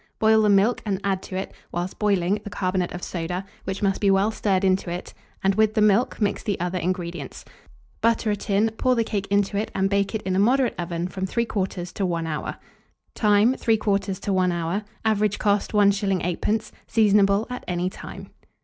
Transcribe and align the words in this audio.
Boil 0.17 0.41
the 0.41 0.49
milk, 0.49 0.81
and 0.83 0.99
add 1.03 1.21
to 1.21 1.35
it, 1.35 1.51
whilst 1.71 1.99
boiling, 1.99 2.41
the 2.43 2.49
carbonate 2.49 2.91
of 2.91 3.03
soda, 3.03 3.45
which 3.65 3.83
must 3.83 4.01
be 4.01 4.09
well 4.09 4.31
stirred 4.31 4.63
into 4.63 4.89
it, 4.89 5.13
and, 5.43 5.53
with 5.53 5.75
the 5.75 5.79
milk, 5.81 6.19
mix 6.19 6.41
the 6.41 6.59
other 6.59 6.79
ingredients. 6.79 7.45
Butter 8.01 8.31
a 8.31 8.35
tin, 8.35 8.71
pour 8.79 8.95
the 8.95 9.03
cake 9.03 9.27
into 9.29 9.57
it, 9.57 9.69
and 9.75 9.91
bake 9.91 10.15
it 10.15 10.23
in 10.23 10.35
a 10.35 10.39
moderate 10.39 10.73
oven 10.79 11.07
from 11.07 11.27
3/4 11.27 11.93
to 11.93 12.03
1 12.07 12.25
hour. 12.25 12.57
Time. 13.13 13.53
1 13.55 13.57
to 13.99 14.15
14 14.15 14.51
hour. 14.51 14.83
Average 15.05 15.37
cost, 15.37 15.71
1s. 15.71 16.19
8d. 16.21 16.71
Seasonable 16.87 17.45
at 17.51 17.63
any 17.67 17.87
time. 17.87 18.31